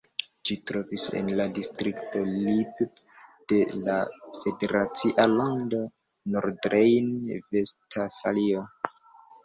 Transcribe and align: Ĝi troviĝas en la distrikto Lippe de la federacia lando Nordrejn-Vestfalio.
Ĝi 0.49 0.55
troviĝas 0.69 1.03
en 1.19 1.27
la 1.39 1.45
distrikto 1.57 2.21
Lippe 2.31 2.89
de 3.53 3.61
la 3.83 3.99
federacia 4.41 5.29
lando 5.37 5.85
Nordrejn-Vestfalio. 6.35 8.69